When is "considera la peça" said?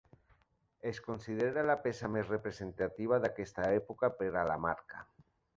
1.07-2.09